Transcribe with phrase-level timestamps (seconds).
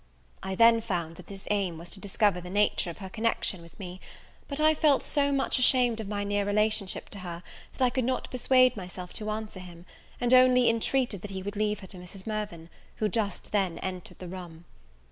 [0.41, 3.79] I then found that his aim was to discover the nature of her connection with
[3.79, 4.01] me;
[4.47, 7.43] but I felt so much ashamed of my near relationship to her,
[7.73, 9.85] that I could not persuade myself to answer him,
[10.19, 12.25] and only intreated that he would leave her to Mrs.
[12.25, 14.65] Mirvan, who just then entered the room.